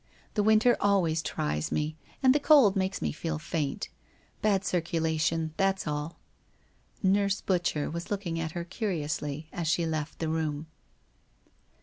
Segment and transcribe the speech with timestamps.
[0.33, 3.89] The winter always tries me and the cold makes me feel faint.
[4.41, 6.17] Bad circulation, that's all!'
[7.13, 10.65] Nurse Butcher was looking at her curiously as she left the room.